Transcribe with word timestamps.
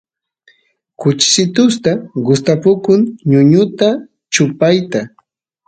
kuchisitusta 0.99 1.91
gustapukun 2.25 3.01
ñuñuta 3.29 3.89
chupayta 4.33 5.01